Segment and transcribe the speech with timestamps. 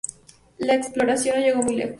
[0.57, 1.89] La exploración no llegó muy lejos.